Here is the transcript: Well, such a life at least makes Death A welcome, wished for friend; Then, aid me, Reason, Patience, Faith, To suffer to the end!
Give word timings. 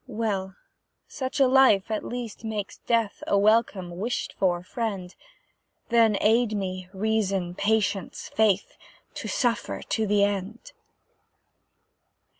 Well, 0.07 0.55
such 1.07 1.39
a 1.39 1.45
life 1.47 1.91
at 1.91 2.03
least 2.03 2.43
makes 2.43 2.79
Death 2.79 3.21
A 3.27 3.37
welcome, 3.37 3.99
wished 3.99 4.33
for 4.33 4.63
friend; 4.63 5.13
Then, 5.89 6.17
aid 6.21 6.55
me, 6.57 6.89
Reason, 6.91 7.53
Patience, 7.53 8.31
Faith, 8.33 8.77
To 9.13 9.27
suffer 9.27 9.83
to 9.89 10.07
the 10.07 10.23
end! 10.23 10.71